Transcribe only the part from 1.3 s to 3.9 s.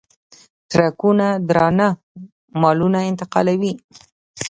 درانه مالونه انتقالوي.